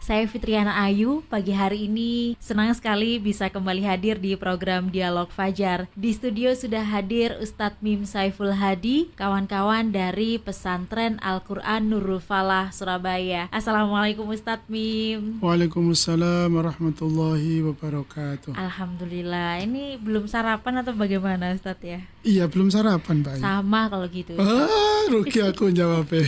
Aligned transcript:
Saya 0.00 0.24
Fitriana 0.24 0.80
Ayu 0.80 1.20
Pagi 1.28 1.52
hari 1.52 1.84
ini 1.84 2.32
senang 2.40 2.72
sekali 2.72 3.20
bisa 3.20 3.52
kembali 3.52 3.84
hadir 3.84 4.16
di 4.16 4.32
program 4.32 4.88
Dialog 4.88 5.28
Fajar. 5.28 5.92
Di 5.92 6.16
studio 6.16 6.56
sudah 6.56 6.80
hadir 6.80 7.36
Ustadz 7.36 7.84
Mim 7.84 8.08
Saiful 8.08 8.56
Hadi 8.56 9.12
Kawan-kawan 9.12 9.92
dari 9.92 10.40
pesantren 10.40 11.20
Al-Quran 11.20 11.92
Nurul 11.92 12.24
Falah 12.24 12.72
Surabaya. 12.72 13.52
Assalamualaikum 13.52 14.24
Ustadz 14.32 14.72
Mim. 14.72 15.36
Waalaikumsalam 15.44 16.48
warahmatullahi 16.48 17.60
wabarakatuh. 17.68 18.56
Alhamdulillah. 18.56 19.60
Ini 19.68 20.00
belum 20.00 20.24
sarapan 20.24 20.80
atau 20.80 20.96
bagaimana 20.96 21.52
Ustadz 21.52 21.84
ya? 21.84 22.00
Iya 22.24 22.48
belum 22.48 22.72
sarapan 22.72 23.20
Pak. 23.20 23.36
Sama 23.36 23.92
kalau 23.92 24.08
gitu. 24.08 24.32
Ah 24.40 24.90
rugi 25.10 25.40
aku 25.42 25.74
jawabnya. 25.74 26.22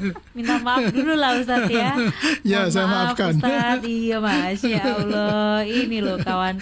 Minta 0.36 0.56
maaf 0.62 0.94
dulu 0.94 1.12
lah 1.18 1.36
Ustadz 1.36 1.68
ya. 1.74 1.92
ya, 2.46 2.60
Mohon 2.64 2.72
saya 2.72 2.86
maaf, 2.86 3.17
maafkan. 3.18 3.34
Ustadz, 3.42 3.86
iya 3.90 4.18
Masya 4.22 4.80
Allah. 4.82 5.60
Ini 5.66 5.98
loh 5.98 6.18
kawan. 6.22 6.54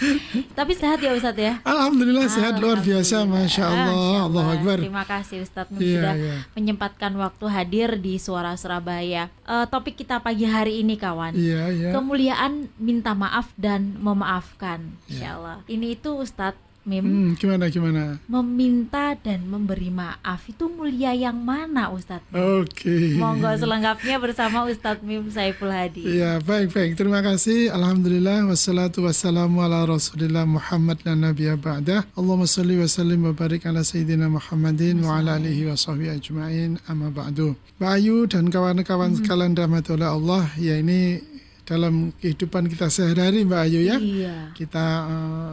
Tapi 0.56 0.72
sehat 0.72 0.98
ya 1.04 1.12
Ustadz 1.12 1.40
ya? 1.40 1.54
Alhamdulillah 1.62 2.26
sehat 2.32 2.56
luar 2.56 2.80
biasa, 2.80 3.28
Masya 3.28 3.64
Allah. 3.68 4.16
Allah 4.26 4.46
Akbar. 4.56 4.78
Terima 4.80 5.04
kasih 5.04 5.44
Ustadz 5.44 5.76
ya, 5.76 6.00
sudah 6.00 6.14
ya. 6.16 6.36
menyempatkan 6.56 7.12
waktu 7.16 7.44
hadir 7.52 7.88
di 8.00 8.16
Suara 8.16 8.56
Surabaya. 8.56 9.28
Uh, 9.46 9.68
topik 9.68 10.00
kita 10.00 10.18
pagi 10.24 10.48
hari 10.48 10.80
ini 10.82 10.96
kawan. 10.96 11.36
Iya, 11.36 11.62
iya. 11.70 11.90
Kemuliaan 11.92 12.72
minta 12.80 13.12
maaf 13.12 13.52
dan 13.54 13.94
memaafkan. 14.00 14.96
Insya 15.06 15.36
iya. 15.36 15.36
Allah. 15.36 15.56
Ini 15.68 15.86
itu 15.94 16.16
Ustadz 16.16 16.65
Mim. 16.86 17.02
Hmm, 17.02 17.30
gimana 17.34 17.66
gimana? 17.66 18.22
Meminta 18.30 19.18
dan 19.18 19.42
memberi 19.44 19.90
maaf 19.90 20.46
itu 20.46 20.70
mulia 20.70 21.10
yang 21.12 21.34
mana 21.34 21.90
Ustadz? 21.90 22.30
Oke. 22.30 22.86
Okay. 22.86 23.06
Monggo 23.18 23.50
selengkapnya 23.58 24.22
bersama 24.22 24.62
Ustadz 24.70 25.02
Mim 25.02 25.26
Saiful 25.34 25.74
Hadi. 25.74 26.06
Ya 26.06 26.38
baik 26.38 26.70
baik 26.70 26.94
terima 26.94 27.20
kasih. 27.26 27.74
Alhamdulillah 27.74 28.46
wassalatu 28.46 29.02
wassalamu 29.02 29.66
ala 29.66 29.82
Rasulillah 29.82 30.46
Muhammad 30.46 31.02
dan 31.02 31.26
Nabi 31.26 31.50
ba'dah. 31.58 32.06
Allahumma 32.14 32.46
salli 32.46 32.78
wa 32.78 32.86
sallim 32.86 33.26
wa 33.26 33.34
barik 33.34 33.66
ala 33.66 33.82
Sayyidina 33.82 34.30
Muhammadin 34.30 35.02
wa 35.02 35.18
ala 35.18 35.42
alihi 35.42 35.66
wa 35.66 35.74
sahbihi 35.74 36.14
ajma'in 36.22 36.78
amma 36.86 37.10
ba'du. 37.10 37.58
Bayu 37.82 38.30
dan 38.30 38.46
kawan-kawan 38.46 39.12
hmm. 39.12 39.18
sekalian 39.26 39.58
rahmatullah 39.58 40.14
Allah 40.14 40.46
ya 40.54 40.78
ini 40.78 41.18
dalam 41.66 42.14
kehidupan 42.22 42.70
kita 42.70 42.86
sehari-hari 42.86 43.42
Mbak 43.42 43.60
Ayu 43.66 43.80
ya. 43.82 43.96
Iya. 43.98 44.36
Kita 44.54 44.86
uh, 45.02 45.52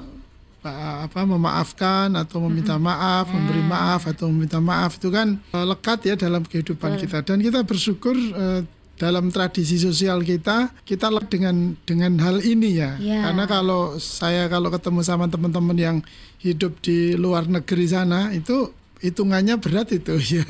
apa 0.64 1.28
memaafkan 1.28 2.16
atau 2.16 2.39
meminta 2.47 2.80
maaf, 2.80 3.28
hmm. 3.28 3.36
memberi 3.36 3.64
maaf 3.67 4.02
atau 4.08 4.31
meminta 4.31 4.64
maaf 4.64 4.95
itu 4.95 5.11
kan 5.11 5.36
uh, 5.52 5.66
lekat 5.67 6.00
ya 6.08 6.16
dalam 6.16 6.47
kehidupan 6.47 6.95
kita 6.95 7.20
dan 7.23 7.44
kita 7.44 7.67
bersyukur 7.67 8.16
uh, 8.16 8.64
dalam 8.95 9.33
tradisi 9.33 9.81
sosial 9.81 10.23
kita 10.23 10.72
kita 10.88 11.11
lekat 11.11 11.30
dengan 11.36 11.75
dengan 11.83 12.16
hal 12.23 12.39
ini 12.39 12.80
ya. 12.80 12.95
ya. 13.02 13.28
Karena 13.28 13.44
kalau 13.50 14.00
saya 14.00 14.47
kalau 14.47 14.72
ketemu 14.72 15.02
sama 15.03 15.25
teman-teman 15.28 15.75
yang 15.75 15.97
hidup 16.39 16.80
di 16.80 17.20
luar 17.20 17.44
negeri 17.44 17.86
sana 17.89 18.31
itu 18.31 18.72
hitungannya 19.03 19.59
berat 19.59 19.92
itu 19.92 20.16
ya. 20.39 20.48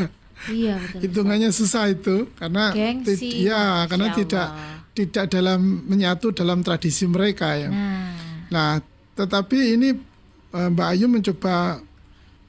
Iya 0.52 0.76
betul. 0.76 1.00
Hitungannya 1.08 1.50
susah 1.56 1.88
itu 1.90 2.28
karena 2.36 2.76
Gengsi, 2.76 3.48
ya 3.48 3.88
karena 3.88 4.12
tidak 4.12 4.48
tidak 4.94 5.26
dalam 5.32 5.88
menyatu 5.88 6.36
dalam 6.36 6.62
tradisi 6.62 7.08
mereka 7.10 7.56
ya. 7.58 7.72
Nah, 7.72 8.12
nah 8.52 8.70
tetapi 9.14 9.78
ini 9.78 9.90
eh, 9.94 10.13
Mbak 10.54 10.88
Ayu 10.94 11.10
mencoba 11.10 11.82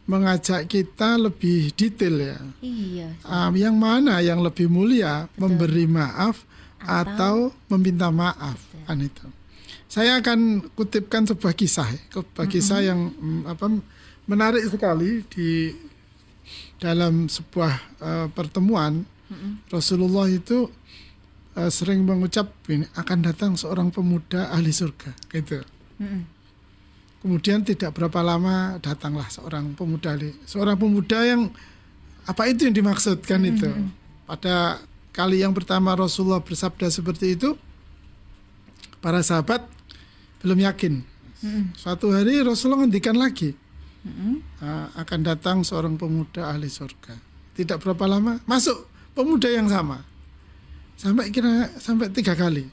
mengajak 0.04 0.68
kita 0.68 1.16
lebih 1.16 1.72
detail 1.72 2.14
ya. 2.20 2.38
Iya. 2.60 3.08
Um, 3.24 3.52
yang 3.56 3.76
mana 3.76 4.20
yang 4.20 4.44
lebih 4.44 4.68
mulia, 4.68 5.24
Betul. 5.32 5.40
memberi 5.40 5.84
maaf 5.88 6.44
atau, 6.84 7.48
atau 7.48 7.72
meminta 7.72 8.12
maaf 8.12 8.60
Betul. 8.60 8.84
kan 8.84 8.98
itu. 9.00 9.26
Saya 9.88 10.20
akan 10.20 10.68
kutipkan 10.76 11.24
sebuah 11.24 11.54
kisah, 11.56 11.88
sebuah 12.12 12.46
kisah 12.50 12.80
mm 12.80 12.84
-hmm. 12.84 12.90
yang 12.90 13.00
mm, 13.14 13.42
apa 13.48 13.66
menarik 14.28 14.64
sekali 14.68 15.24
di 15.32 15.72
dalam 16.76 17.30
sebuah 17.30 17.72
uh, 18.02 18.26
pertemuan 18.28 19.06
mm 19.06 19.32
-hmm. 19.32 19.52
Rasulullah 19.72 20.28
itu 20.28 20.68
uh, 21.56 21.70
sering 21.72 22.04
mengucap 22.04 22.52
ini 22.68 22.84
akan 22.92 23.18
datang 23.24 23.52
seorang 23.56 23.88
pemuda 23.88 24.52
ahli 24.52 24.74
surga 24.74 25.16
gitu. 25.32 25.64
Mm 25.96 26.04
-hmm. 26.04 26.22
Kemudian 27.24 27.64
tidak 27.64 27.96
berapa 27.96 28.20
lama 28.20 28.76
datanglah 28.84 29.24
seorang 29.32 29.72
pemuda, 29.72 30.12
seorang 30.44 30.76
pemuda 30.76 31.24
yang 31.24 31.48
apa 32.28 32.52
itu 32.52 32.68
yang 32.68 32.76
dimaksudkan 32.76 33.40
mm 33.40 33.48
-hmm. 33.48 33.56
itu. 33.56 33.70
Pada 34.28 34.84
kali 35.08 35.40
yang 35.40 35.56
pertama 35.56 35.96
Rasulullah 35.96 36.44
bersabda 36.44 36.92
seperti 36.92 37.32
itu, 37.32 37.56
para 39.00 39.24
sahabat 39.24 39.64
belum 40.44 40.68
yakin. 40.68 41.00
Mm 41.00 41.48
-hmm. 41.48 41.64
Suatu 41.72 42.12
hari 42.12 42.44
Rasulullah 42.44 42.84
ngendikan 42.84 43.16
lagi, 43.16 43.56
mm 44.04 44.12
-hmm. 44.12 44.34
akan 44.92 45.20
datang 45.24 45.64
seorang 45.64 45.96
pemuda 45.96 46.52
ahli 46.52 46.68
surga. 46.68 47.16
Tidak 47.56 47.80
berapa 47.80 48.04
lama 48.04 48.36
masuk 48.44 48.84
pemuda 49.16 49.48
yang 49.48 49.72
sama, 49.72 50.04
sampai 51.00 51.32
kira 51.32 51.72
sampai 51.80 52.12
tiga 52.12 52.36
kali. 52.36 52.68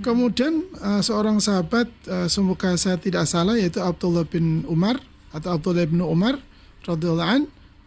Kemudian 0.00 0.64
uh, 0.80 1.04
seorang 1.04 1.36
sahabat 1.36 1.84
uh, 2.08 2.24
semoga 2.24 2.72
saya 2.80 2.96
tidak 2.96 3.28
salah 3.28 3.60
yaitu 3.60 3.76
Abdullah 3.84 4.24
bin 4.24 4.64
Umar 4.64 4.96
atau 5.36 5.60
Abdullah 5.60 5.84
bin 5.84 6.00
Umar 6.00 6.40
radhiyallahu 6.88 7.28
an 7.28 7.42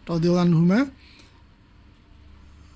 radhiyallahu 0.06 0.46
anhuma 0.46 0.80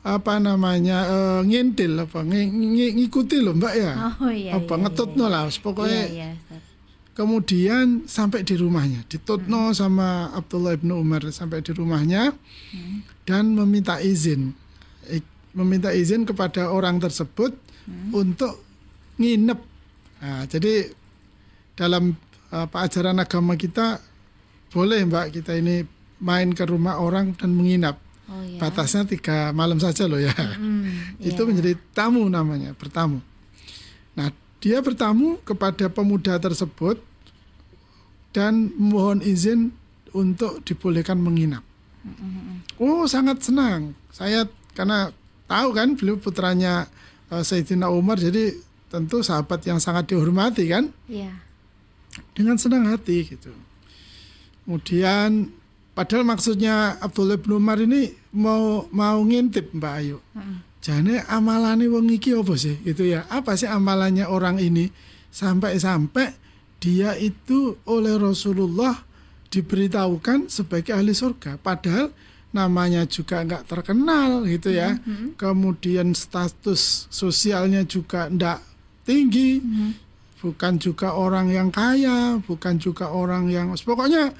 apa 0.01 0.41
namanya 0.41 1.05
uh, 1.07 1.41
ngintil 1.45 2.09
apa 2.09 2.25
ng 2.25 2.33
ng 2.57 2.97
ngikuti 2.97 3.45
loh 3.45 3.53
mbak 3.53 3.75
ya 3.77 3.93
oh, 4.17 4.33
iya, 4.33 4.57
apa 4.57 4.73
iya, 4.73 4.81
ngetutno 4.89 5.25
iya. 5.29 5.33
lah 5.37 5.43
pokoknya 5.61 6.05
iya, 6.09 6.31
iya, 6.33 6.59
kemudian 7.13 8.09
sampai 8.09 8.41
di 8.41 8.57
rumahnya 8.57 9.05
ditutno 9.13 9.71
hmm. 9.71 9.77
sama 9.77 10.33
Abdullah 10.33 10.81
bin 10.81 10.97
Umar 10.97 11.21
sampai 11.29 11.61
di 11.61 11.77
rumahnya 11.77 12.33
hmm. 12.33 13.29
dan 13.29 13.53
meminta 13.53 14.01
izin 14.01 14.57
meminta 15.53 15.93
izin 15.93 16.25
kepada 16.25 16.73
orang 16.73 16.97
tersebut 16.97 17.53
hmm. 17.85 18.17
untuk 18.17 18.70
nginep. 19.21 19.61
Nah, 20.25 20.43
jadi 20.49 20.89
dalam 21.77 22.17
apa 22.51 22.89
ajaran 22.89 23.21
agama 23.21 23.55
kita 23.55 24.01
boleh 24.73 25.07
mbak 25.07 25.37
kita 25.37 25.55
ini 25.55 25.87
main 26.21 26.51
ke 26.57 26.65
rumah 26.65 26.99
orang 26.99 27.37
dan 27.37 27.53
menginap. 27.53 28.01
Oh, 28.31 28.41
iya. 28.47 28.63
Batasnya 28.63 29.05
tiga 29.05 29.51
malam 29.51 29.83
saja 29.83 30.07
loh 30.07 30.21
ya. 30.21 30.33
Mm, 30.33 31.19
Itu 31.29 31.43
yeah. 31.43 31.49
menjadi 31.51 31.73
tamu 31.93 32.23
namanya, 32.31 32.73
bertamu. 32.79 33.19
Nah, 34.15 34.31
dia 34.63 34.79
bertamu 34.79 35.43
kepada 35.43 35.91
pemuda 35.91 36.39
tersebut 36.39 37.03
dan 38.31 38.71
mohon 38.79 39.19
izin 39.19 39.75
untuk 40.15 40.63
dibolehkan 40.63 41.19
menginap. 41.19 41.67
Mm 42.07 42.15
-hmm. 42.15 42.57
Oh, 42.79 43.03
sangat 43.11 43.43
senang. 43.43 43.99
Saya 44.15 44.47
karena 44.79 45.11
tahu 45.51 45.75
kan 45.75 45.99
beliau 45.99 46.15
putranya 46.15 46.87
uh, 47.35 47.43
Sayyidina 47.43 47.91
Umar 47.91 48.23
jadi 48.23 48.55
tentu 48.91 49.23
sahabat 49.23 49.63
yang 49.65 49.79
sangat 49.79 50.11
dihormati 50.11 50.67
kan 50.67 50.91
Iya. 51.07 51.31
dengan 52.35 52.59
senang 52.59 52.91
hati 52.91 53.25
gitu 53.25 53.55
kemudian 54.67 55.55
padahal 55.95 56.27
maksudnya 56.27 56.99
Abdullah 56.99 57.39
bin 57.39 57.55
Umar 57.55 57.79
ini 57.79 58.11
mau 58.35 58.91
mau 58.91 59.23
ngintip 59.23 59.71
Mbak 59.71 59.95
Ayu 60.03 60.19
hmm. 60.35 60.57
jane 60.83 61.23
amalane 61.31 61.87
wong 61.87 62.11
iki 62.11 62.35
apa 62.35 62.55
sih 62.59 62.83
gitu 62.83 63.07
ya 63.07 63.25
apa 63.31 63.55
sih 63.55 63.71
amalannya 63.71 64.27
orang 64.27 64.59
ini 64.59 64.91
sampai-sampai 65.31 66.35
dia 66.83 67.15
itu 67.15 67.79
oleh 67.87 68.19
Rasulullah 68.19 69.07
diberitahukan 69.55 70.51
sebagai 70.51 70.95
ahli 70.95 71.15
surga 71.15 71.59
padahal 71.63 72.11
namanya 72.51 73.07
juga 73.07 73.47
nggak 73.47 73.67
terkenal 73.67 74.43
gitu 74.47 74.75
ya. 74.75 74.99
Mm 74.99 75.03
-hmm. 75.03 75.29
Kemudian 75.39 76.09
status 76.19 77.07
sosialnya 77.11 77.87
juga 77.87 78.27
ndak 78.27 78.59
tinggi, 79.05 79.61
hmm. 79.61 79.93
bukan 80.41 80.81
juga 80.81 81.17
orang 81.17 81.51
yang 81.53 81.69
kaya, 81.73 82.39
bukan 82.45 82.77
juga 82.81 83.11
orang 83.11 83.49
yang 83.49 83.73
pokoknya 83.75 84.33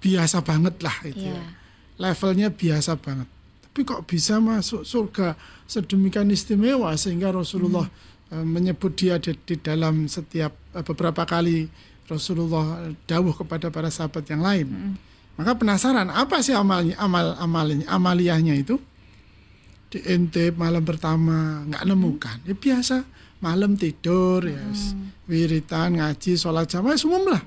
biasa 0.00 0.42
banget 0.42 0.74
lah 0.82 0.96
itu. 1.04 1.30
Yeah. 1.30 1.48
Levelnya 1.96 2.52
biasa 2.52 3.00
banget. 3.00 3.28
Tapi 3.64 3.80
kok 3.84 4.04
bisa 4.04 4.40
masuk 4.40 4.84
surga 4.84 5.36
sedemikian 5.64 6.28
istimewa 6.32 6.92
sehingga 6.96 7.32
Rasulullah 7.32 7.88
hmm. 8.30 8.44
menyebut 8.44 8.92
dia 8.96 9.16
di, 9.16 9.32
di 9.34 9.56
dalam 9.56 10.06
setiap 10.06 10.52
eh, 10.76 10.84
beberapa 10.84 11.24
kali 11.24 11.68
Rasulullah 12.06 12.92
dawuh 13.08 13.34
kepada 13.34 13.72
para 13.72 13.90
sahabat 13.90 14.24
yang 14.30 14.44
lain. 14.44 14.66
Hmm. 14.68 14.94
Maka 15.36 15.52
penasaran 15.58 16.08
apa 16.08 16.40
sih 16.40 16.56
amalnya 16.56 16.96
amal 16.96 17.36
amalnya 17.36 17.84
amaliyahnya 17.92 18.56
itu? 18.56 18.80
diintip 19.86 20.58
malam 20.58 20.82
pertama 20.82 21.62
nggak 21.70 21.84
nemukan 21.86 22.36
ya 22.42 22.54
biasa 22.58 23.06
malam 23.42 23.76
tidur 23.76 24.40
ya 24.44 24.62
wiritan 25.26 25.98
ngaji 25.98 26.38
sholat 26.38 26.70
jamaah 26.70 26.98
semua 26.98 27.20
lah. 27.26 27.42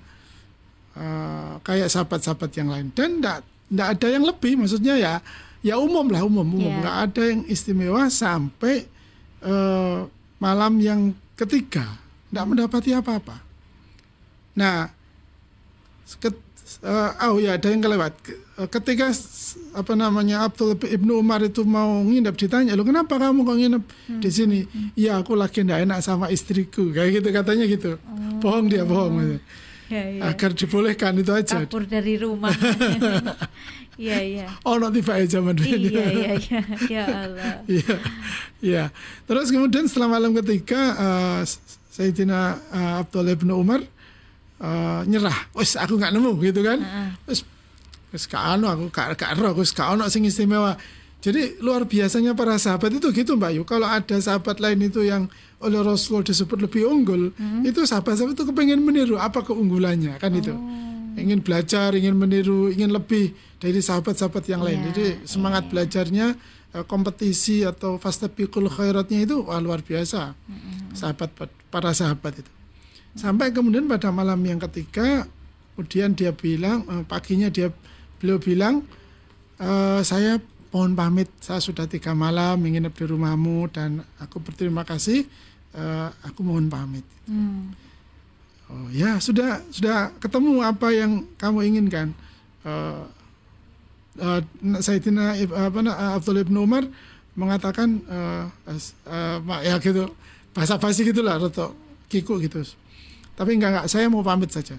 Uh, 0.99 1.53
kayak 1.63 1.87
sahabat-sahabat 1.87 2.51
yang 2.59 2.69
lain. 2.69 2.91
Dan 2.91 3.23
nggak 3.23 3.39
nggak 3.71 3.87
ada 3.97 4.07
yang 4.09 4.23
lebih 4.25 4.59
maksudnya 4.59 4.95
ya 4.99 5.13
ya 5.63 5.79
umum 5.79 6.11
lah 6.11 6.23
umum 6.23 6.43
umum. 6.43 6.67
Yeah. 6.67 6.79
nggak 6.83 6.97
ada 7.09 7.23
yang 7.31 7.41
istimewa 7.47 8.11
sampai 8.11 8.85
uh, 9.43 10.05
malam 10.37 10.79
yang 10.83 11.15
ketiga. 11.39 11.87
Nggak 12.29 12.45
mendapati 12.45 12.91
apa-apa. 12.93 13.37
Nah 14.59 14.91
eh, 16.83 17.09
oh 17.27 17.37
ya 17.41 17.57
ada 17.57 17.67
yang 17.71 17.81
kelewat 17.81 18.13
Ke- 18.21 18.37
eh, 18.61 18.67
ketika 18.69 19.09
apa 19.73 19.93
namanya 19.97 20.45
Abdul 20.45 20.77
ibnu 20.77 21.19
Umar 21.19 21.41
itu 21.41 21.65
mau 21.65 22.01
nginep 22.05 22.35
ditanya 22.37 22.77
lo 22.77 22.85
kenapa 22.85 23.17
kamu 23.17 23.41
kok 23.43 23.57
nginep 23.57 23.83
di 24.21 24.29
sini 24.29 24.59
iya 24.93 25.17
aku 25.17 25.33
lagi 25.33 25.65
ndak 25.65 25.89
enak 25.89 25.99
sama 26.05 26.29
istriku 26.29 26.93
kayak 26.93 27.21
gitu 27.21 27.29
katanya 27.33 27.65
gitu 27.65 27.97
bohong 28.39 28.69
dia 28.69 28.85
bohong 28.85 29.13
gitu. 29.19 29.37
Ya, 29.89 30.05
ya. 30.05 30.21
agar 30.29 30.53
dibolehkan 30.53 31.17
itu 31.17 31.33
aja 31.33 31.65
Kabur 31.65 31.81
dari 31.89 32.13
rumah. 32.21 32.53
Iya, 33.99 34.17
iya. 34.23 34.47
oh 34.63 34.79
tiba 34.95 35.19
aja 35.19 35.43
zaman 35.43 35.59
dulu 35.59 35.75
Iya, 35.75 36.05
iya, 36.07 36.31
iya. 36.39 36.61
Ya 36.87 37.03
Allah. 37.27 37.53
Iya, 37.67 37.95
iya. 38.63 38.83
Terus 39.27 39.51
kemudian 39.51 39.91
setelah 39.91 40.07
malam 40.15 40.31
ketiga, 40.39 40.95
uh, 40.95 41.41
Sayyidina 41.91 42.55
uh, 42.71 43.01
Abdullah 43.03 43.35
bin 43.35 43.51
Umar 43.51 43.83
uh, 44.59 45.01
nyerah. 45.07 45.35
Wes 45.55 45.75
aku 45.79 45.97
nggak 45.97 46.11
nemu 46.13 46.31
gitu 46.43 46.61
kan. 46.61 46.79
Wes 47.25 47.43
wes 48.09 48.25
gak 48.25 48.57
anu 48.57 48.65
aku 48.65 48.89
gak 48.89 49.17
gak 49.17 49.37
ero, 49.37 49.53
wes 49.53 49.71
gak 49.73 49.93
ono 49.93 50.05
sing 50.09 50.25
istimewa. 50.25 50.77
Jadi 51.19 51.59
luar 51.59 51.83
biasanya 51.83 52.31
para 52.31 52.55
sahabat 52.55 52.95
itu 52.95 53.11
gitu 53.11 53.35
Mbak 53.35 53.51
Yu. 53.59 53.63
Kalau 53.67 53.83
ada 53.83 54.15
sahabat 54.23 54.63
lain 54.63 54.87
itu 54.87 55.03
yang 55.03 55.27
oleh 55.59 55.83
Rasulullah 55.83 56.31
disebut 56.31 56.63
lebih 56.63 56.87
unggul, 56.87 57.35
itu 57.67 57.83
sahabat-sahabat 57.83 58.39
itu 58.39 58.47
kepengen 58.47 58.79
meniru 58.79 59.19
apa 59.19 59.43
keunggulannya 59.43 60.15
kan 60.15 60.31
itu. 60.31 60.55
Ingin 61.19 61.43
belajar, 61.43 61.91
ingin 61.91 62.15
meniru, 62.15 62.71
ingin 62.71 62.95
lebih 62.95 63.35
dari 63.59 63.83
sahabat-sahabat 63.83 64.47
yang 64.47 64.63
lain. 64.63 64.79
Iya, 64.79 64.85
Jadi 64.95 65.05
semangat 65.27 65.67
belajarnya 65.67 66.39
eh, 66.79 66.85
kompetisi 66.87 67.67
atau 67.67 67.99
fastabiqul 67.99 68.71
khairatnya 68.71 69.27
itu 69.27 69.43
wah, 69.43 69.59
luar 69.59 69.83
biasa. 69.83 70.31
Sahabat 70.95 71.35
para 71.67 71.91
sahabat 71.91 72.39
itu. 72.39 72.51
Sampai 73.19 73.51
kemudian 73.51 73.83
pada 73.83 74.15
malam 74.15 74.39
yang 74.47 74.63
ketiga, 74.63 75.27
kemudian 75.75 76.15
dia 76.15 76.31
bilang 76.31 76.87
eh, 76.87 77.03
paginya 77.03 77.51
dia 77.51 77.67
beliau 78.23 78.39
bilang 78.39 78.87
"Eh, 79.59 79.99
saya 80.07 80.39
mohon 80.71 80.95
pamit, 80.95 81.27
saya 81.43 81.59
sudah 81.59 81.83
tiga 81.83 82.15
malam 82.15 82.63
menginap 82.63 82.95
di 82.95 83.03
rumahmu 83.03 83.67
dan 83.75 83.99
aku 84.23 84.39
berterima 84.39 84.87
kasih. 84.87 85.27
eh, 85.75 86.09
aku 86.25 86.41
mohon 86.41 86.71
pamit. 86.71 87.03
Hmm. 87.27 87.75
Oh 88.69 88.85
ya 88.93 89.17
sudah 89.17 89.65
sudah 89.73 90.13
ketemu 90.21 90.61
apa 90.61 90.93
yang 90.93 91.25
kamu 91.41 91.59
inginkan. 91.73 92.13
Uh, 92.61 93.01
uh, 94.21 94.41
Sayyidina 94.77 95.41
Ib- 95.41 95.57
apa 95.57 95.81
Abdul 96.21 96.45
ibn 96.45 96.53
Umar 96.53 96.85
mengatakan 97.33 97.97
uh, 98.05 98.45
uh, 98.69 99.37
Mak, 99.41 99.61
ya 99.65 99.75
gitu 99.81 100.13
bahasa 100.53 100.77
basi 100.77 101.01
gitulah 101.01 101.41
atau 101.41 101.73
kiku 102.13 102.37
gitu. 102.37 102.61
Tapi 103.39 103.55
enggak 103.55 103.71
enggak 103.71 103.87
saya 103.87 104.11
mau 104.11 104.19
pamit 104.19 104.51
saja. 104.51 104.75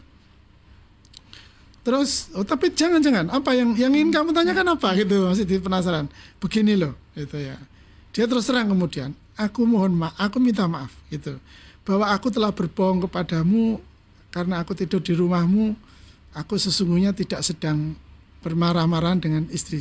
Terus, 1.81 2.29
oh, 2.37 2.45
tapi 2.45 2.69
jangan-jangan 2.77 3.33
apa 3.33 3.57
yang 3.57 3.73
yang 3.73 3.89
ingin 3.97 4.13
kamu 4.13 4.37
tanyakan 4.37 4.77
apa 4.77 4.93
gitu 5.01 5.33
masih 5.33 5.49
penasaran. 5.65 6.13
Begini 6.37 6.77
loh, 6.77 6.93
gitu 7.17 7.41
ya. 7.41 7.57
Dia 8.13 8.29
terus 8.29 8.45
terang 8.45 8.69
kemudian, 8.69 9.17
aku 9.33 9.65
mohon 9.65 9.97
maaf, 9.97 10.13
aku 10.21 10.37
minta 10.37 10.69
maaf 10.69 10.93
gitu. 11.09 11.41
Bahwa 11.89 12.13
aku 12.13 12.29
telah 12.29 12.53
berbohong 12.53 13.09
kepadamu 13.09 13.81
karena 14.29 14.61
aku 14.61 14.77
tidur 14.77 15.01
di 15.01 15.17
rumahmu, 15.17 15.73
aku 16.37 16.61
sesungguhnya 16.61 17.17
tidak 17.17 17.41
sedang 17.41 17.97
bermarah-marahan 18.45 19.17
dengan 19.17 19.49
istri. 19.49 19.81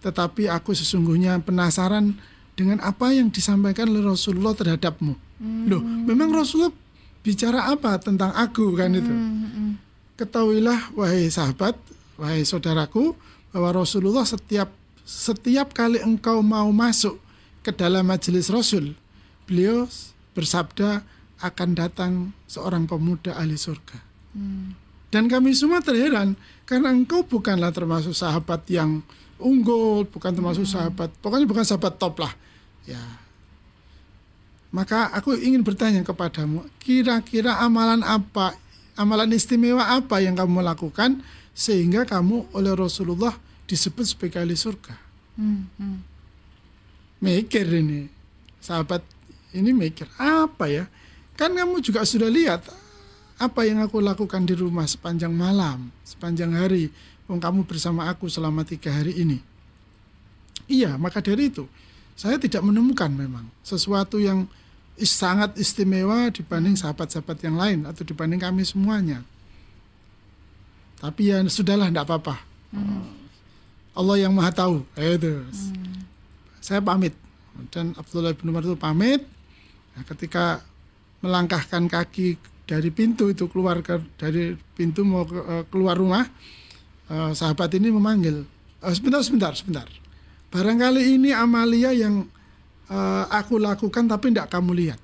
Tetapi 0.00 0.48
aku 0.48 0.72
sesungguhnya 0.72 1.36
penasaran 1.44 2.16
dengan 2.56 2.80
apa 2.80 3.12
yang 3.12 3.28
disampaikan 3.28 3.92
oleh 3.92 4.08
Rasulullah 4.08 4.56
terhadapmu. 4.56 5.12
Loh, 5.68 5.82
memang 5.84 6.32
Rasulullah 6.32 6.72
bicara 7.24 7.72
apa 7.72 7.96
tentang 7.96 8.30
aku 8.36 8.76
kan 8.76 8.92
itu? 8.92 9.14
Ketahuilah 10.20 10.92
wahai 10.94 11.26
sahabat, 11.32 11.74
wahai 12.20 12.44
saudaraku, 12.44 13.16
bahwa 13.50 13.82
Rasulullah 13.82 14.28
setiap 14.28 14.70
setiap 15.04 15.72
kali 15.72 16.00
engkau 16.00 16.44
mau 16.44 16.68
masuk 16.70 17.18
ke 17.64 17.72
dalam 17.72 18.04
majelis 18.04 18.52
Rasul, 18.52 18.92
beliau 19.48 19.88
bersabda 20.36 21.00
akan 21.40 21.70
datang 21.72 22.12
seorang 22.44 22.84
pemuda 22.84 23.36
ahli 23.36 23.56
surga. 23.56 23.98
Dan 25.08 25.30
kami 25.30 25.54
semua 25.54 25.78
terheran 25.80 26.34
karena 26.68 26.90
engkau 26.90 27.22
bukanlah 27.24 27.70
termasuk 27.70 28.12
sahabat 28.12 28.66
yang 28.68 29.00
unggul, 29.38 30.08
bukan 30.08 30.32
termasuk 30.34 30.66
sahabat, 30.66 31.12
pokoknya 31.20 31.46
bukan 31.46 31.64
sahabat 31.64 31.94
top 32.00 32.18
lah. 32.20 32.32
Ya. 32.84 33.00
Maka 34.74 35.06
aku 35.14 35.38
ingin 35.38 35.62
bertanya 35.62 36.02
kepadamu, 36.02 36.66
kira-kira 36.82 37.62
amalan 37.62 38.02
apa, 38.02 38.58
amalan 38.98 39.30
istimewa 39.30 39.86
apa 39.94 40.18
yang 40.18 40.34
kamu 40.34 40.66
lakukan 40.66 41.22
sehingga 41.54 42.02
kamu 42.02 42.50
oleh 42.50 42.74
Rasulullah 42.74 43.38
disebut 43.70 44.02
sebagai 44.02 44.42
ahli 44.42 44.58
surga? 44.58 44.98
Hmm, 45.38 45.70
hmm. 45.78 45.98
Mikir 47.22 47.70
ini, 47.70 48.10
sahabat 48.58 49.06
ini 49.54 49.70
mikir 49.70 50.10
apa 50.18 50.66
ya? 50.66 50.90
Kan 51.38 51.54
kamu 51.54 51.78
juga 51.78 52.02
sudah 52.02 52.26
lihat 52.26 52.66
apa 53.38 53.62
yang 53.62 53.78
aku 53.78 54.02
lakukan 54.02 54.42
di 54.42 54.58
rumah 54.58 54.90
sepanjang 54.90 55.30
malam, 55.30 55.94
sepanjang 56.02 56.50
hari. 56.50 56.90
Wong 57.30 57.38
kamu 57.38 57.62
bersama 57.62 58.10
aku 58.10 58.26
selama 58.26 58.66
tiga 58.66 58.90
hari 58.90 59.22
ini. 59.22 59.38
Iya, 60.66 60.98
maka 60.98 61.22
dari 61.22 61.46
itu 61.46 61.64
saya 62.18 62.42
tidak 62.42 62.62
menemukan 62.66 63.10
memang 63.14 63.46
sesuatu 63.62 64.18
yang 64.18 64.50
sangat 65.02 65.58
istimewa 65.58 66.30
dibanding 66.30 66.78
sahabat-sahabat 66.78 67.38
yang 67.42 67.58
lain 67.58 67.78
atau 67.82 68.06
dibanding 68.06 68.38
kami 68.38 68.62
semuanya. 68.62 69.26
Tapi 71.02 71.34
ya 71.34 71.42
sudahlah, 71.50 71.90
tidak 71.90 72.06
apa-apa. 72.06 72.38
Allah 73.94 74.16
yang 74.18 74.30
maha 74.30 74.54
tahu. 74.54 74.86
Itu. 74.94 75.42
Saya 76.62 76.78
pamit 76.78 77.14
dan 77.70 77.94
Abdullah 77.94 78.34
bin 78.34 78.50
Umar 78.50 78.62
itu 78.62 78.78
pamit. 78.78 79.22
Nah, 79.94 80.02
ketika 80.06 80.62
melangkahkan 81.22 81.86
kaki 81.86 82.38
dari 82.66 82.90
pintu 82.90 83.30
itu 83.30 83.46
keluar 83.46 83.78
ke, 83.84 84.02
dari 84.18 84.58
pintu 84.74 85.06
mau 85.06 85.22
ke- 85.22 85.44
eh, 85.44 85.64
keluar 85.70 85.94
rumah, 85.94 86.26
eh, 87.10 87.30
sahabat 87.30 87.70
ini 87.78 87.94
memanggil, 87.94 88.42
"Eh, 88.82 88.94
sebentar, 88.94 89.22
sebentar, 89.22 89.52
sebentar. 89.54 89.86
Barangkali 90.50 91.18
ini 91.18 91.30
amalia 91.30 91.94
yang 91.94 92.26
eh, 92.90 93.24
aku 93.30 93.56
lakukan 93.60 94.08
tapi 94.08 94.32
tidak 94.32 94.50
kamu 94.52 94.72
lihat. 94.74 95.00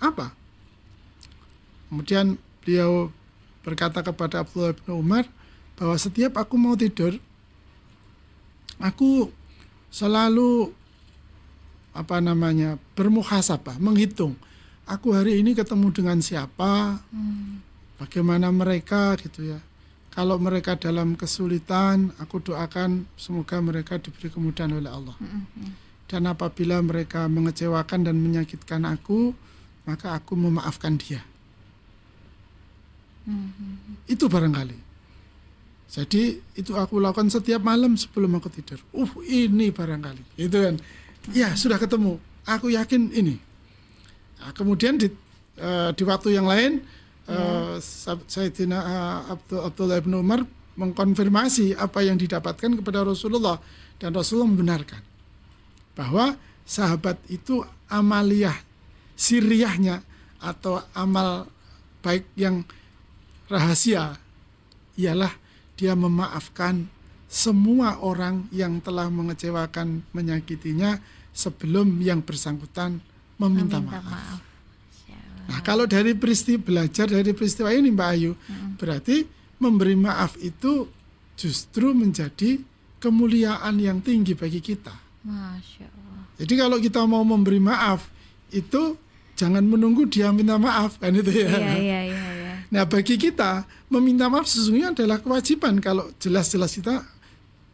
Apa? 0.00 0.32
Kemudian 1.88 2.36
beliau 2.64 3.12
berkata 3.64 4.04
kepada 4.04 4.44
Abdullah 4.44 4.76
bin 4.76 4.92
Umar 4.92 5.24
bahwa 5.74 5.96
setiap 5.96 6.36
aku 6.38 6.54
mau 6.60 6.76
tidur, 6.76 7.16
aku 8.78 9.32
selalu 9.88 10.74
apa 11.94 12.18
namanya 12.18 12.76
bermuhasabah, 12.98 13.78
menghitung. 13.78 14.34
Aku 14.84 15.16
hari 15.16 15.40
ini 15.40 15.56
ketemu 15.56 15.88
dengan 15.94 16.18
siapa, 16.20 17.00
bagaimana 17.96 18.52
mereka 18.52 19.16
gitu 19.16 19.56
ya. 19.56 19.60
Kalau 20.12 20.38
mereka 20.38 20.76
dalam 20.78 21.18
kesulitan, 21.18 22.12
aku 22.20 22.38
doakan 22.38 23.08
semoga 23.18 23.58
mereka 23.58 23.98
diberi 23.98 24.30
kemudahan 24.30 24.76
oleh 24.76 24.90
Allah. 24.92 25.16
Dan 26.04 26.28
apabila 26.28 26.84
mereka 26.84 27.26
mengecewakan 27.26 28.04
dan 28.04 28.20
menyakitkan 28.20 28.84
aku, 28.84 29.32
maka 29.88 30.12
aku 30.16 30.36
memaafkan 30.36 31.00
dia. 31.00 31.24
Itu 34.04 34.28
barangkali. 34.28 34.76
Jadi 35.88 36.42
itu 36.58 36.72
aku 36.74 37.00
lakukan 37.00 37.30
setiap 37.30 37.62
malam 37.64 37.96
sebelum 37.96 38.36
aku 38.36 38.50
tidur. 38.52 38.82
Uh, 38.92 39.08
ini 39.24 39.70
barangkali. 39.72 40.36
Itu 40.36 40.60
kan. 40.60 40.74
Ya, 41.32 41.56
sudah 41.56 41.80
ketemu. 41.80 42.20
Aku 42.44 42.68
yakin 42.68 43.14
ini. 43.16 43.40
Nah, 44.42 44.52
kemudian 44.52 45.00
di 45.00 45.08
eh, 45.56 45.90
di 45.96 46.02
waktu 46.04 46.36
yang 46.36 46.44
lain 46.44 46.84
eh, 47.30 47.74
Sab- 47.80 48.28
Sayyidina 48.28 48.76
eh, 48.76 49.32
Abdul, 49.32 49.60
Abdullah 49.64 49.98
bin 50.04 50.20
Umar 50.20 50.44
mengkonfirmasi 50.76 51.78
apa 51.78 52.04
yang 52.04 52.20
didapatkan 52.20 52.82
kepada 52.82 53.06
Rasulullah 53.06 53.56
dan 53.96 54.12
Rasulullah 54.12 54.50
membenarkan 54.50 55.13
bahwa 55.94 56.34
sahabat 56.66 57.18
itu 57.30 57.62
amaliyah 57.90 58.56
siriyahnya 59.14 60.02
atau 60.42 60.82
amal 60.92 61.46
baik 62.02 62.26
yang 62.36 62.66
rahasia 63.48 64.18
ialah 64.98 65.32
dia 65.74 65.94
memaafkan 65.96 66.86
semua 67.26 67.98
orang 67.98 68.46
yang 68.54 68.78
telah 68.78 69.10
mengecewakan, 69.10 70.06
menyakitinya 70.14 71.02
sebelum 71.34 71.98
yang 71.98 72.22
bersangkutan 72.22 73.02
meminta, 73.42 73.82
Meminta 73.82 73.98
maaf. 73.98 74.06
maaf. 74.06 74.40
Nah, 75.44 75.60
kalau 75.60 75.84
dari 75.84 76.14
peristiwa 76.16 76.62
belajar 76.62 77.10
dari 77.10 77.34
peristiwa 77.36 77.68
ini 77.74 77.90
Mbak 77.92 78.10
Ayu, 78.16 78.32
berarti 78.78 79.26
memberi 79.60 79.98
maaf 79.98 80.38
itu 80.40 80.88
justru 81.36 81.92
menjadi 81.92 82.62
kemuliaan 83.02 83.76
yang 83.76 84.00
tinggi 84.00 84.32
bagi 84.32 84.62
kita. 84.62 85.03
Masya 85.24 85.86
Allah. 85.88 86.22
Jadi 86.36 86.54
kalau 86.54 86.76
kita 86.78 87.00
mau 87.04 87.24
memberi 87.24 87.58
maaf 87.58 88.06
itu 88.52 88.94
jangan 89.34 89.64
menunggu 89.64 90.06
dia 90.06 90.30
minta 90.30 90.54
maaf 90.56 91.00
kan 91.00 91.10
itu 91.10 91.32
ya. 91.32 91.48
Iya, 91.48 91.74
iya, 91.74 92.00
iya, 92.06 92.24
iya. 92.36 92.54
Nah, 92.68 92.84
bagi 92.84 93.16
kita 93.16 93.64
meminta 93.88 94.28
maaf 94.28 94.44
sesungguhnya 94.44 94.92
adalah 94.92 95.18
kewajiban 95.18 95.78
kalau 95.78 96.10
jelas-jelas 96.18 96.74
kita 96.74 97.02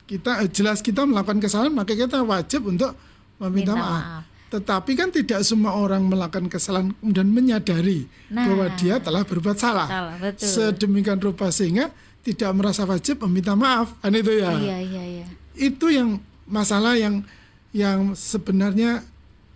kita 0.06 0.42
eh, 0.42 0.50
jelas 0.50 0.78
kita 0.80 1.02
melakukan 1.04 1.38
kesalahan 1.38 1.70
maka 1.70 1.92
kita 1.92 2.22
wajib 2.22 2.66
untuk 2.66 2.94
meminta 3.38 3.72
Minta 3.72 3.82
maaf. 3.82 4.02
maaf. 4.02 4.22
Tetapi 4.50 4.92
kan 4.98 5.08
tidak 5.08 5.40
semua 5.46 5.78
orang 5.78 6.02
melakukan 6.04 6.50
kesalahan 6.50 6.90
kemudian 6.98 7.30
menyadari 7.30 8.10
Nah. 8.30 8.46
bahwa 8.46 8.66
dia 8.74 8.98
telah 8.98 9.22
berbuat 9.22 9.56
salah. 9.56 9.86
Salah, 9.86 10.14
betul. 10.18 10.46
Sedemikian 10.46 11.18
rupa 11.18 11.50
sehingga 11.50 11.90
tidak 12.20 12.50
merasa 12.54 12.82
wajib 12.82 13.22
meminta 13.26 13.54
maaf. 13.54 13.94
Kan 13.98 14.10
itu 14.12 14.38
ya. 14.38 14.50
Iya, 14.54 14.76
iya, 14.82 15.02
iya. 15.22 15.26
Itu 15.54 15.86
yang 15.90 16.18
masalah 16.46 16.98
yang 16.98 17.22
yang 17.70 18.18
sebenarnya 18.18 19.02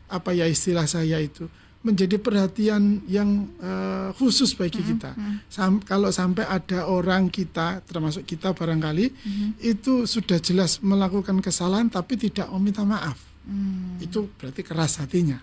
apa 0.06 0.30
ya 0.30 0.46
istilah 0.46 0.86
saya 0.86 1.18
itu 1.18 1.50
menjadi 1.84 2.16
perhatian 2.16 3.04
yang 3.04 3.44
eh, 3.60 4.08
khusus 4.16 4.56
bagi 4.56 4.80
kita. 4.80 5.12
Sam- 5.52 5.84
kalau 5.84 6.08
sampai 6.08 6.48
ada 6.48 6.88
orang 6.88 7.28
kita, 7.28 7.84
termasuk 7.84 8.24
kita 8.24 8.56
barangkali, 8.56 9.12
itu 9.60 10.08
sudah 10.08 10.40
jelas 10.40 10.80
melakukan 10.80 11.44
kesalahan 11.44 11.92
tapi 11.92 12.16
tidak 12.16 12.48
meminta 12.56 12.80
maaf. 12.88 13.20
Hmm. 13.44 14.00
Itu 14.00 14.32
berarti 14.40 14.64
keras 14.64 14.96
hatinya, 14.96 15.36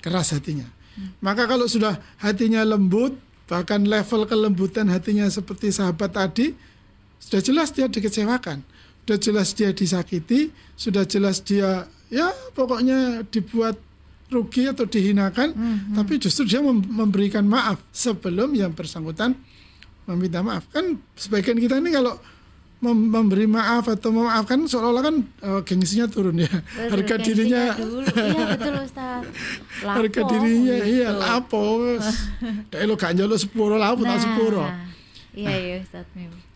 keras 0.00 0.32
hatinya. 0.32 0.64
Maka 1.20 1.44
kalau 1.44 1.68
sudah 1.68 2.00
hatinya 2.20 2.64
lembut, 2.64 3.16
bahkan 3.44 3.84
level 3.84 4.24
kelembutan 4.24 4.88
hatinya 4.88 5.28
seperti 5.28 5.72
sahabat 5.72 6.12
tadi, 6.16 6.56
sudah 7.20 7.40
jelas 7.44 7.68
dia 7.72 7.84
dikecewakan, 7.84 8.64
sudah 9.02 9.18
jelas 9.18 9.48
dia 9.52 9.70
disakiti, 9.72 10.50
sudah 10.76 11.02
jelas 11.02 11.42
dia 11.42 11.84
ya 12.10 12.30
pokoknya 12.52 13.26
dibuat 13.26 13.74
rugi 14.30 14.70
atau 14.70 14.86
dihinakan, 14.86 15.50
tapi 15.90 16.22
justru 16.22 16.46
dia 16.46 16.62
mem- 16.62 16.86
memberikan 16.86 17.42
maaf 17.42 17.82
sebelum 17.90 18.54
yang 18.54 18.70
bersangkutan 18.70 19.34
meminta 20.06 20.38
maaf. 20.38 20.70
Kan 20.70 21.02
sebagian 21.18 21.58
kita 21.58 21.82
ini 21.82 21.90
kalau 21.90 22.14
mem- 22.78 23.10
memberi 23.10 23.50
maaf 23.50 23.90
atau 23.90 24.14
memaafkan 24.14 24.70
seolah-olah 24.70 25.02
kan 25.02 25.16
eh, 25.18 25.60
gengsinya 25.66 26.06
turun 26.06 26.38
ya, 26.38 26.46
Betul, 26.46 26.90
harga 26.94 27.14
dirinya 27.18 27.62
dulu. 27.74 27.98
Iya, 28.30 28.44
betul 28.54 28.74
Ustaz. 28.86 29.22
Lapo, 29.82 29.96
harga 29.98 30.20
dirinya 30.30 30.76
gitu. 30.78 30.92
iya 30.94 31.08
lapo 31.10 31.62
wes. 31.82 32.06
Dek 32.70 32.82
lo 32.86 32.94
gak 32.94 33.12
sepuro 33.34 33.74
lapo 33.74 34.06
tak 34.06 34.22
sepuro. 34.22 34.66
Iya, 35.30 35.54
iya 35.54 35.76
Ustaz. 35.82 36.06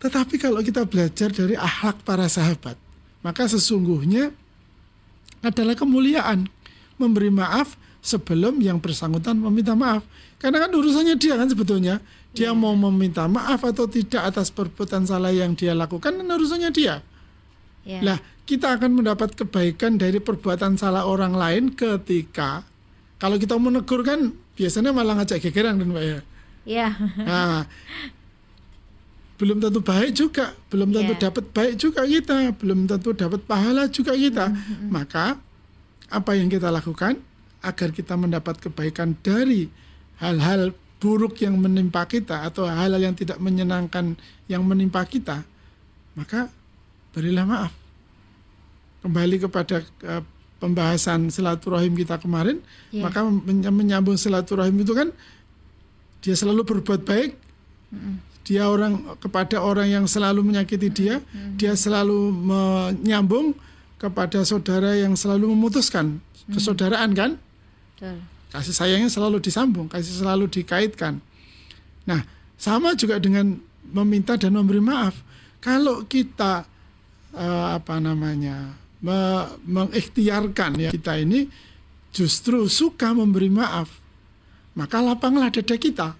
Tetapi 0.03 0.35
kalau 0.35 0.59
kita 0.59 0.83
belajar 0.83 1.31
dari 1.31 1.55
akhlak 1.55 2.03
para 2.03 2.27
sahabat, 2.27 2.75
maka 3.23 3.47
sesungguhnya 3.47 4.35
adalah 5.39 5.77
kemuliaan 5.77 6.49
memberi 6.99 7.31
maaf 7.31 7.79
sebelum 8.03 8.59
yang 8.61 8.77
bersangkutan 8.77 9.39
meminta 9.39 9.73
maaf. 9.73 10.03
Karena 10.37 10.67
kan 10.67 10.71
urusannya 10.75 11.15
dia 11.17 11.39
kan 11.39 11.47
sebetulnya. 11.49 11.97
Dia 12.35 12.51
mau 12.51 12.75
meminta 12.75 13.23
maaf 13.31 13.63
atau 13.63 13.87
tidak 13.87 14.27
atas 14.27 14.51
perbuatan 14.51 15.07
salah 15.07 15.31
yang 15.31 15.55
dia 15.55 15.71
lakukan 15.71 16.19
kan 16.19 16.27
urusannya 16.27 16.67
dia. 16.75 16.99
Iya. 17.87 18.01
Lah, 18.03 18.17
kita 18.43 18.75
akan 18.75 18.91
mendapat 18.99 19.39
kebaikan 19.39 19.95
dari 19.95 20.19
perbuatan 20.19 20.75
salah 20.75 21.07
orang 21.07 21.31
lain 21.31 21.71
ketika 21.71 22.67
kalau 23.15 23.39
kita 23.39 23.55
menegur 23.55 24.03
kan 24.03 24.35
biasanya 24.59 24.91
malah 24.91 25.15
ngajak 25.15 25.47
gegeran 25.47 25.79
kan 25.79 25.87
Mbak 25.87 26.03
ya. 26.03 26.19
Iya. 26.65 26.87
Nah, 27.23 27.63
belum 29.35 29.59
tentu 29.59 29.83
baik 29.83 30.11
juga, 30.15 30.55
belum 30.71 30.95
tentu 30.95 31.13
Iya. 31.15 31.21
dapat 31.27 31.45
baik 31.51 31.73
juga 31.75 32.01
kita, 32.07 32.55
belum 32.55 32.87
tentu 32.87 33.11
dapat 33.11 33.41
pahala 33.43 33.83
juga 33.91 34.15
kita. 34.15 34.47
Mm-hmm. 34.47 34.87
Maka 34.87 35.35
apa 36.07 36.31
yang 36.39 36.47
kita 36.47 36.71
lakukan 36.71 37.19
agar 37.59 37.89
kita 37.91 38.15
mendapat 38.15 38.55
kebaikan 38.61 39.11
dari 39.19 39.67
hal-hal 40.23 40.71
buruk 41.03 41.35
yang 41.43 41.59
menimpa 41.59 42.07
kita 42.07 42.47
atau 42.47 42.63
hal-hal 42.63 43.11
yang 43.11 43.15
tidak 43.17 43.35
menyenangkan 43.37 44.15
yang 44.47 44.63
menimpa 44.63 45.03
kita, 45.03 45.43
maka 46.15 46.47
berilah 47.11 47.43
maaf. 47.43 47.73
Kembali 49.03 49.35
kepada 49.37 49.83
eh, 49.83 50.23
pembahasan 50.57 51.27
silaturahim 51.27 51.91
kita 51.93 52.15
kemarin, 52.17 52.63
Iya. 52.89 53.03
maka 53.03 53.27
men- 53.27 53.67
menyambung 53.67 54.15
silaturahim 54.15 54.79
itu 54.79 54.95
kan 54.95 55.11
dia 56.23 56.33
selalu 56.33 56.63
berbuat 56.63 57.03
baik 57.03 57.35
dia 58.45 58.69
orang 58.69 59.17
kepada 59.17 59.57
orang 59.57 59.89
yang 59.89 60.05
selalu 60.05 60.45
menyakiti 60.45 60.93
dia, 60.93 61.17
dia 61.57 61.73
selalu 61.73 62.29
menyambung 62.29 63.57
kepada 63.97 64.45
saudara 64.45 64.93
yang 64.93 65.17
selalu 65.17 65.49
memutuskan 65.49 66.21
persaudaraan 66.45 67.11
kan? 67.17 67.31
Betul. 67.97 68.21
Kasih 68.53 68.71
sayangnya 68.77 69.09
selalu 69.09 69.41
disambung, 69.41 69.89
kasih 69.89 70.21
selalu 70.21 70.45
dikaitkan. 70.47 71.17
Nah, 72.05 72.21
sama 72.55 72.93
juga 72.93 73.17
dengan 73.17 73.57
meminta 73.89 74.37
dan 74.37 74.53
memberi 74.53 74.79
maaf. 74.79 75.17
Kalau 75.57 76.05
kita 76.05 76.69
eh, 77.33 77.67
apa 77.73 77.97
namanya 77.97 78.77
me- 79.01 79.49
mengikhtiarkan 79.65 80.77
ya 80.77 80.89
kita 80.93 81.17
ini 81.17 81.49
justru 82.13 82.69
suka 82.69 83.11
memberi 83.11 83.49
maaf, 83.49 83.89
maka 84.77 85.01
lapanglah 85.01 85.49
dada 85.49 85.75
kita. 85.75 86.13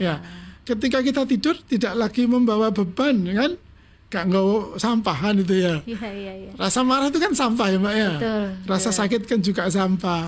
Ya, 0.00 0.18
ketika 0.66 0.98
kita 1.00 1.22
tidur 1.24 1.54
tidak 1.70 1.94
lagi 1.94 2.26
membawa 2.26 2.74
beban, 2.74 3.14
kan? 3.30 3.52
Gak 4.06 4.22
nggak 4.30 4.44
sampahan 4.78 5.34
itu 5.42 5.54
ya. 5.66 5.82
Iya, 5.82 6.08
iya, 6.14 6.32
iya. 6.46 6.50
Rasa 6.54 6.86
marah 6.86 7.10
itu 7.10 7.18
kan 7.18 7.34
sampah 7.34 7.66
ya, 7.70 7.78
Mbak 7.78 7.94
ya. 7.94 8.10
Betul, 8.18 8.44
Rasa 8.66 8.90
betul. 8.90 8.98
sakit 9.02 9.20
kan 9.26 9.38
juga 9.42 9.62
sampah. 9.66 10.24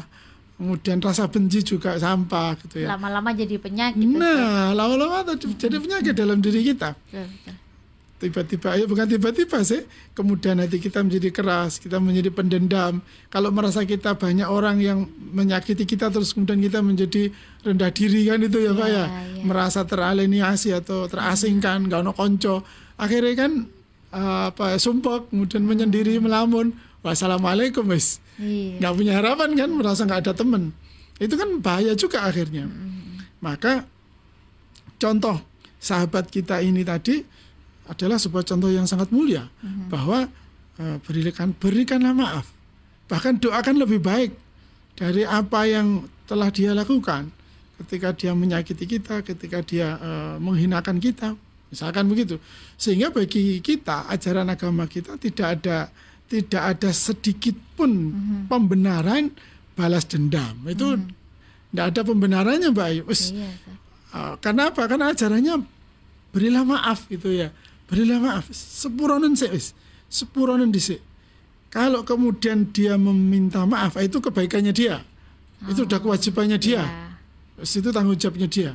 Kemudian 0.58 0.98
rasa 0.98 1.30
benci 1.30 1.62
juga 1.62 1.94
sampah 1.94 2.58
gitu 2.58 2.82
ya. 2.82 2.98
Lama-lama 2.98 3.30
jadi 3.30 3.54
penyakit. 3.62 4.02
Nah, 4.02 4.74
lama-lama 4.74 5.22
jadi 5.38 5.78
penyakit 5.78 6.14
dalam 6.18 6.42
diri 6.42 6.66
kita. 6.66 6.98
Betul, 6.98 7.30
betul. 7.30 7.54
Tiba-tiba, 8.18 8.74
ya 8.74 8.84
bukan 8.90 9.06
tiba-tiba 9.06 9.62
sih, 9.62 9.86
kemudian 10.10 10.58
hati 10.58 10.82
kita 10.82 11.06
menjadi 11.06 11.30
keras, 11.30 11.78
kita 11.78 12.02
menjadi 12.02 12.34
pendendam. 12.34 12.98
Kalau 13.30 13.54
merasa 13.54 13.86
kita 13.86 14.18
banyak 14.18 14.50
orang 14.50 14.82
yang 14.82 15.06
menyakiti 15.30 15.86
kita, 15.86 16.10
terus 16.10 16.34
kemudian 16.34 16.58
kita 16.58 16.82
menjadi 16.82 17.30
rendah 17.62 17.94
diri 17.94 18.26
kan 18.26 18.42
itu 18.42 18.58
ya 18.58 18.74
Pak 18.74 18.88
ya. 18.90 18.90
Iya, 18.90 19.06
iya. 19.06 19.42
Merasa 19.46 19.86
teraliniasi 19.86 20.74
atau 20.74 21.06
terasingkan, 21.06 21.86
gak 21.86 22.02
ono 22.02 22.10
konco. 22.10 22.66
Akhirnya 22.98 23.34
kan 23.38 23.52
eh, 24.10 24.42
apa 24.50 24.74
sumpah, 24.82 25.30
kemudian 25.30 25.62
menyendiri, 25.62 26.18
melamun. 26.18 26.74
Wassalamualaikum 27.06 27.86
wis. 27.94 28.18
Iya. 28.38 28.78
nggak 28.78 28.94
punya 28.94 29.12
harapan 29.18 29.50
kan 29.58 29.70
merasa 29.74 30.06
nggak 30.06 30.20
ada 30.22 30.32
teman 30.32 30.70
itu 31.18 31.34
kan 31.34 31.58
bahaya 31.58 31.92
juga 31.98 32.22
akhirnya 32.22 32.70
maka 33.42 33.82
contoh 35.02 35.42
sahabat 35.82 36.30
kita 36.30 36.62
ini 36.62 36.86
tadi 36.86 37.26
adalah 37.88 38.20
sebuah 38.20 38.44
contoh 38.44 38.68
yang 38.68 38.84
sangat 38.84 39.08
mulia 39.08 39.48
bahwa 39.88 40.28
eh, 40.78 40.96
berikan 41.02 41.56
berikanlah 41.56 42.12
maaf. 42.12 42.46
Bahkan 43.08 43.40
doakan 43.40 43.76
lebih 43.80 44.04
baik 44.04 44.36
dari 44.94 45.24
apa 45.24 45.64
yang 45.64 46.04
telah 46.28 46.52
dia 46.52 46.76
lakukan. 46.76 47.32
Ketika 47.78 48.10
dia 48.10 48.34
menyakiti 48.34 48.84
kita 48.84 49.24
ketika 49.24 49.64
dia 49.64 49.96
eh, 49.96 50.36
menghinakan 50.38 51.00
kita 51.00 51.32
misalkan 51.72 52.08
begitu. 52.08 52.36
Sehingga 52.76 53.12
bagi 53.12 53.60
kita 53.64 54.08
ajaran 54.12 54.48
agama 54.48 54.84
kita 54.84 55.16
tidak 55.16 55.60
ada 55.60 55.88
tidak 56.28 56.62
ada 56.76 56.90
sedikit 56.92 57.56
pun 57.72 58.12
pembenaran 58.52 59.32
balas 59.72 60.04
dendam. 60.04 60.60
Itu 60.68 61.00
tidak 61.72 61.84
ada 61.94 62.00
pembenarannya 62.04 62.68
mbak 62.72 62.86
Ayu. 62.88 63.02
Iya. 63.08 63.48
Uh, 64.08 64.34
karena 64.40 64.72
apa? 64.72 64.82
Karena 64.88 65.12
ajarannya 65.12 65.54
berilah 66.32 66.64
maaf 66.64 67.08
gitu 67.08 67.32
ya. 67.32 67.52
Berilah 67.88 68.20
maaf. 68.20 68.52
Sepuronen 68.52 69.32
sih 69.34 69.48
wis. 69.48 69.72
Sepuronen 70.12 70.68
dhisik. 70.68 71.00
Kalau 71.68 72.04
kemudian 72.04 72.68
dia 72.72 72.96
meminta 72.96 73.64
maaf, 73.68 73.96
itu 74.00 74.20
kebaikannya 74.20 74.72
dia. 74.72 75.04
Itu 75.68 75.84
udah 75.84 76.00
kewajibannya 76.00 76.56
dia. 76.56 76.80
Iya. 76.84 77.08
Terus 77.60 77.72
itu 77.82 77.88
tanggung 77.92 78.16
jawabnya 78.16 78.48
dia. 78.48 78.72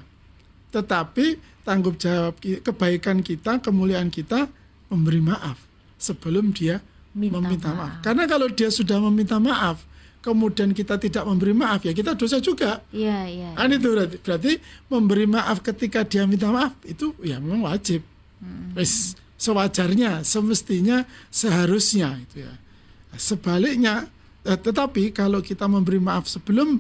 Tetapi 0.74 1.26
tanggung 1.66 1.98
jawab 1.98 2.38
kebaikan 2.42 3.22
kita, 3.26 3.62
kemuliaan 3.62 4.10
kita 4.14 4.46
memberi 4.90 5.22
maaf 5.24 5.58
sebelum 5.98 6.54
dia 6.54 6.82
Minta 7.14 7.40
meminta 7.42 7.70
maaf. 7.74 7.78
maaf. 7.98 8.04
Karena 8.06 8.24
kalau 8.30 8.50
dia 8.50 8.70
sudah 8.70 8.98
meminta 9.10 9.38
maaf, 9.42 9.82
kemudian 10.22 10.74
kita 10.74 10.98
tidak 11.02 11.24
memberi 11.26 11.54
maaf, 11.58 11.82
ya 11.82 11.94
kita 11.98 12.14
dosa 12.14 12.38
juga. 12.44 12.82
Iya, 12.94 13.20
iya. 13.26 13.50
Kan 13.58 13.74
itu 13.74 13.90
berarti, 13.90 14.18
berarti 14.22 14.52
memberi 14.90 15.26
maaf 15.26 15.58
ketika 15.66 16.06
dia 16.06 16.30
minta 16.30 16.50
maaf 16.54 16.78
itu 16.86 17.14
ya 17.26 17.42
memang 17.42 17.66
wajib. 17.70 18.06
Wis 18.74 19.18
sewajarnya, 19.38 20.24
semestinya, 20.24 21.04
seharusnya 21.28 22.16
itu 22.24 22.48
ya. 22.48 22.54
Sebaliknya, 23.20 24.08
eh, 24.48 24.58
tetapi 24.58 25.12
kalau 25.12 25.44
kita 25.44 25.68
memberi 25.68 26.00
maaf 26.00 26.26
sebelum 26.32 26.80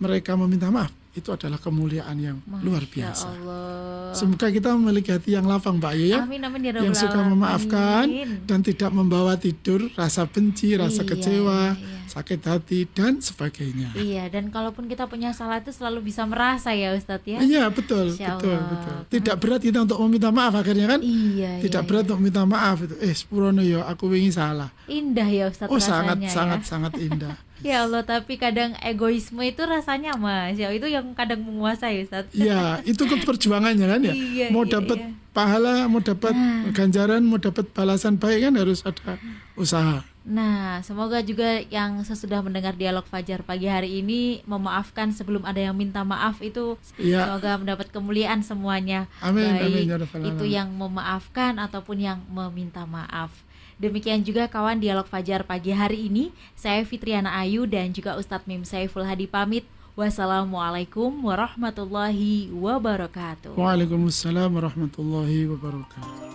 mereka 0.00 0.38
meminta 0.38 0.70
maaf, 0.72 0.94
itu 1.10 1.34
adalah 1.34 1.58
kemuliaan 1.58 2.16
yang 2.22 2.38
Masya 2.46 2.62
luar 2.62 2.82
biasa. 2.86 3.26
Allah. 3.26 4.14
Semoga 4.14 4.46
kita 4.46 4.70
memiliki 4.78 5.10
hati 5.10 5.34
yang 5.34 5.42
lapang, 5.42 5.82
Mbak 5.82 5.90
Ayu 5.98 6.06
ya. 6.14 6.22
Amin, 6.22 6.38
amin, 6.38 6.60
ya 6.62 6.72
yang 6.78 6.94
suka 6.94 7.18
memaafkan 7.26 8.06
dan 8.46 8.62
tidak 8.62 8.94
membawa 8.94 9.34
tidur 9.34 9.90
rasa 9.98 10.30
benci, 10.30 10.78
rasa 10.78 11.02
iya, 11.02 11.10
kecewa, 11.10 11.74
iya, 11.74 11.82
iya. 11.82 12.06
sakit 12.06 12.40
hati 12.46 12.78
dan 12.94 13.18
sebagainya. 13.18 13.90
Iya, 13.98 14.30
dan 14.30 14.54
kalaupun 14.54 14.86
kita 14.86 15.10
punya 15.10 15.34
salah 15.34 15.58
itu 15.58 15.74
selalu 15.74 16.14
bisa 16.14 16.22
merasa 16.30 16.70
ya, 16.78 16.94
Ustadz 16.94 17.26
ya. 17.26 17.42
Iya, 17.42 17.74
betul, 17.74 18.14
betul, 18.14 18.58
betul. 18.62 18.96
Tidak 19.10 19.36
berat 19.42 19.60
kita 19.66 19.82
untuk 19.82 19.98
meminta 20.06 20.30
maaf 20.30 20.62
akhirnya 20.62 20.94
kan? 20.94 21.02
Iya. 21.02 21.58
Tidak 21.58 21.82
iya, 21.82 21.88
berat 21.90 22.02
iya. 22.02 22.06
untuk 22.06 22.18
meminta 22.22 22.42
maaf 22.46 22.86
itu. 22.86 22.94
Eh, 23.02 23.14
sepurono 23.18 23.66
yo, 23.66 23.82
aku 23.82 24.06
wingi 24.06 24.30
salah. 24.30 24.70
Indah 24.86 25.26
ya 25.26 25.50
Ustadz 25.50 25.74
Oh, 25.74 25.82
sangat, 25.82 26.22
ya. 26.22 26.30
sangat, 26.30 26.62
sangat 26.62 26.94
indah. 27.02 27.34
Ya 27.60 27.84
Allah, 27.84 28.00
tapi 28.00 28.40
kadang 28.40 28.72
egoisme 28.80 29.44
itu 29.44 29.60
rasanya 29.68 30.16
mas, 30.16 30.56
ya 30.56 30.72
itu 30.72 30.88
yang 30.88 31.12
kadang 31.12 31.44
menguasai 31.44 32.08
Ustaz. 32.08 32.28
Iya, 32.32 32.80
itu 32.88 33.04
keperjuangannya 33.04 33.86
kan 33.86 34.00
ya. 34.00 34.14
Iya, 34.16 34.46
mau 34.48 34.64
iya, 34.64 34.80
dapat 34.80 34.98
iya. 34.98 35.12
pahala, 35.36 35.76
mau 35.86 36.00
dapat 36.00 36.32
nah. 36.32 36.72
ganjaran, 36.72 37.20
mau 37.20 37.36
dapat 37.36 37.68
balasan 37.76 38.16
baik 38.16 38.48
kan 38.48 38.54
harus 38.56 38.80
ada 38.82 39.20
usaha. 39.60 40.00
Nah, 40.20 40.84
semoga 40.84 41.24
juga 41.24 41.64
yang 41.72 42.04
sesudah 42.04 42.44
mendengar 42.44 42.76
dialog 42.76 43.08
Fajar 43.08 43.40
pagi 43.40 43.64
hari 43.66 44.04
ini 44.04 44.44
memaafkan 44.44 45.16
sebelum 45.16 45.48
ada 45.48 45.58
yang 45.58 45.72
minta 45.72 46.04
maaf 46.04 46.44
itu 46.44 46.76
ya. 47.00 47.24
semoga 47.24 47.56
mendapat 47.56 47.88
kemuliaan 47.88 48.44
semuanya. 48.44 49.08
Amin, 49.24 49.48
Baik 49.48 49.64
amin, 49.64 49.84
ya 49.88 50.28
itu 50.28 50.44
yang 50.44 50.68
memaafkan 50.76 51.56
ataupun 51.56 51.96
yang 52.04 52.20
meminta 52.28 52.84
maaf. 52.84 53.32
Demikian 53.80 54.20
juga 54.20 54.44
kawan 54.44 54.76
dialog 54.76 55.08
Fajar 55.08 55.40
pagi 55.40 55.72
hari 55.72 56.12
ini. 56.12 56.36
Saya 56.52 56.84
Fitriana 56.84 57.32
Ayu 57.40 57.64
dan 57.64 57.96
juga 57.96 58.12
Ustadz 58.20 58.44
Mim 58.44 58.60
Saiful 58.60 59.08
Hadi 59.08 59.24
pamit. 59.24 59.64
Wassalamualaikum 59.96 61.08
warahmatullahi 61.24 62.52
wabarakatuh. 62.52 63.56
Waalaikumsalam 63.56 64.52
warahmatullahi 64.52 65.48
wabarakatuh. 65.48 66.28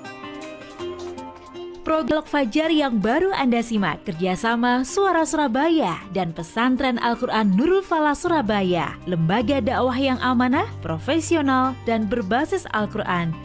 Program 1.85 2.25
Fajar 2.25 2.73
yang 2.73 2.97
baru 2.97 3.29
Anda 3.37 3.61
simak 3.61 4.09
kerjasama 4.09 4.81
Suara 4.81 5.21
Surabaya 5.21 6.01
dan 6.17 6.33
Pesantren 6.33 6.97
Al-Quran 6.97 7.53
Nurul 7.53 7.85
Falah 7.85 8.17
Surabaya, 8.17 8.97
lembaga 9.05 9.61
dakwah 9.61 9.93
yang 9.93 10.17
amanah, 10.17 10.65
profesional, 10.81 11.77
dan 11.85 12.09
berbasis 12.09 12.65
Al-Quran 12.73 13.44